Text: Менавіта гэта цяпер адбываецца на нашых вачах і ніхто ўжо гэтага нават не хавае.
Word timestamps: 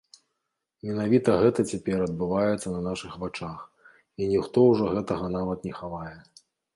Менавіта 0.91 1.33
гэта 1.41 1.65
цяпер 1.71 1.97
адбываецца 2.05 2.67
на 2.75 2.79
нашых 2.87 3.13
вачах 3.23 3.59
і 4.19 4.23
ніхто 4.31 4.57
ўжо 4.71 4.89
гэтага 4.97 5.25
нават 5.37 5.59
не 5.69 5.73
хавае. 5.81 6.15